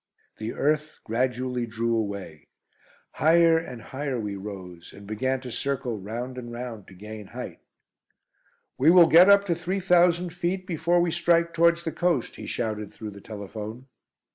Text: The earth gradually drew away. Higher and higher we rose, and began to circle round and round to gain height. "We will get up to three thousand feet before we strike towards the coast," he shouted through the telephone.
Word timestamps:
The 0.39 0.53
earth 0.55 0.99
gradually 1.03 1.67
drew 1.67 1.95
away. 1.95 2.47
Higher 3.11 3.59
and 3.59 3.79
higher 3.83 4.19
we 4.19 4.35
rose, 4.35 4.93
and 4.93 5.05
began 5.05 5.39
to 5.41 5.51
circle 5.51 5.95
round 5.99 6.39
and 6.39 6.51
round 6.51 6.87
to 6.87 6.95
gain 6.95 7.27
height. 7.27 7.59
"We 8.79 8.89
will 8.89 9.05
get 9.05 9.29
up 9.29 9.45
to 9.45 9.53
three 9.53 9.79
thousand 9.79 10.31
feet 10.33 10.65
before 10.65 10.99
we 10.99 11.11
strike 11.11 11.53
towards 11.53 11.83
the 11.83 11.91
coast," 11.91 12.37
he 12.37 12.47
shouted 12.47 12.91
through 12.91 13.11
the 13.11 13.21
telephone. 13.21 13.89